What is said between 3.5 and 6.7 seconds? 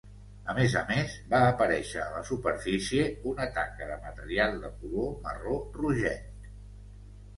taca de material de color marró rogenc.